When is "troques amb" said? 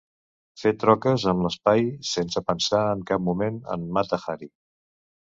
0.83-1.43